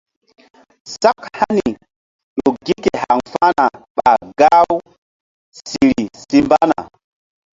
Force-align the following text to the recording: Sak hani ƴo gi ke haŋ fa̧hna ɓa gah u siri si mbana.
Sak 0.93 1.21
hani 1.39 1.65
ƴo 2.37 2.49
gi 2.65 2.75
ke 2.83 2.91
haŋ 3.03 3.19
fa̧hna 3.31 3.65
ɓa 3.95 4.09
gah 4.39 4.61
u 4.75 4.77
siri 5.65 6.03
si 6.25 6.37
mbana. 6.45 6.79